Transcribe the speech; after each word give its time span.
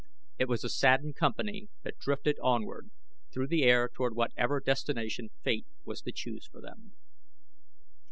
It 0.39 0.47
was 0.47 0.63
a 0.63 0.69
saddened 0.69 1.15
company 1.15 1.67
that 1.83 1.99
drifted 1.99 2.39
onward 2.41 2.89
through 3.31 3.45
the 3.45 3.61
air 3.61 3.87
toward 3.87 4.15
whatever 4.15 4.59
destination 4.59 5.29
Fate 5.43 5.67
was 5.85 6.01
to 6.01 6.11
choose 6.11 6.47
for 6.47 6.59
them. 6.59 6.93